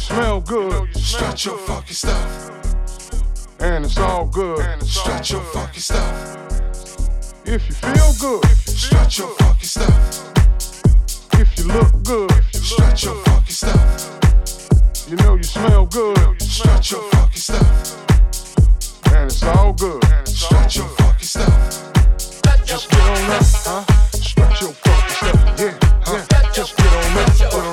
smell 0.00 0.40
good. 0.40 0.96
Stretch 0.96 1.46
your 1.46 1.58
fucking 1.58 1.94
stuff. 1.94 2.50
And 3.60 3.84
it's 3.84 3.98
all 3.98 4.26
good. 4.26 4.82
Stretch 4.82 5.32
your 5.32 5.42
fucking 5.42 5.80
stuff. 5.80 6.36
If 7.44 7.68
you 7.68 7.74
feel 7.74 8.12
good, 8.18 8.44
stretch 8.66 9.18
your 9.18 9.28
fucking 9.36 9.68
stuff. 9.68 10.32
If 11.34 11.58
you 11.58 11.64
look 11.64 11.92
good, 12.04 12.32
stretch 12.52 13.04
your 13.04 13.16
fucking 13.24 13.54
stuff. 13.62 15.08
You 15.08 15.16
know 15.16 15.34
you 15.34 15.42
smell 15.42 15.86
good, 15.86 16.40
stretch 16.40 16.92
your 16.92 17.02
fucking 17.10 17.36
stuff. 17.36 17.96
And 19.12 19.30
it's 19.30 19.42
all 19.42 19.72
good, 19.72 20.02
stretch 20.26 20.76
your 20.76 20.88
fucking 20.88 21.26
stuff. 21.26 21.92
Just 22.64 22.88
get 22.90 23.00
on 23.00 23.30
up, 23.30 23.42
huh? 23.42 23.84
Stretch 24.12 24.60
your 24.60 24.72
fucking 24.72 25.10
stuff, 25.10 25.60
yeah, 25.60 25.78
huh? 26.04 26.52
Just 26.54 26.76
get 26.76 26.86
on 26.86 27.18
up, 27.18 27.69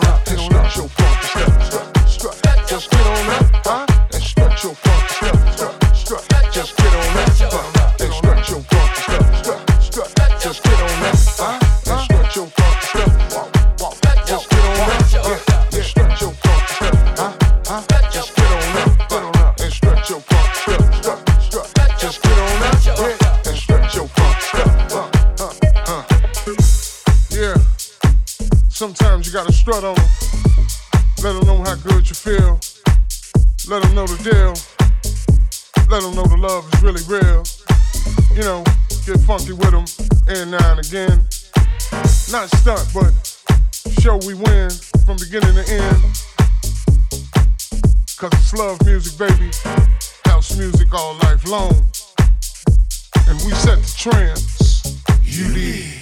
strut 29.68 29.84
on 29.84 29.96
them. 29.96 30.10
Let 31.24 31.34
them 31.34 31.46
know 31.46 31.62
how 31.62 31.76
good 31.76 32.08
you 32.08 32.16
feel. 32.16 32.58
Let 33.68 33.84
them 33.84 33.96
know 33.96 34.08
the 34.08 34.16
deal. 34.24 34.56
Let 35.90 36.04
them 36.04 36.16
know 36.16 36.24
the 36.24 36.38
love 36.38 36.64
is 36.74 36.82
really 36.82 37.04
real. 37.04 37.44
You 38.34 38.44
know, 38.48 38.64
get 39.06 39.20
funky 39.28 39.52
with 39.52 39.72
them 39.72 39.84
and 40.30 40.52
now 40.52 40.72
and 40.72 40.80
again. 40.80 41.20
Not 42.32 42.48
stunt, 42.56 42.88
but 42.94 43.12
show 44.00 44.16
we 44.26 44.36
win 44.36 44.70
from 45.04 45.18
beginning 45.18 45.56
to 45.60 45.66
end. 45.68 46.02
Cause 48.16 48.32
it's 48.40 48.54
love 48.54 48.80
music, 48.86 49.20
baby. 49.20 49.52
House 50.24 50.56
music 50.56 50.94
all 50.94 51.16
life 51.24 51.46
long. 51.46 51.76
And 53.28 53.36
we 53.44 53.52
set 53.52 53.84
the 53.84 53.94
trends. 53.98 55.02
You 55.24 55.54
did. 55.54 55.98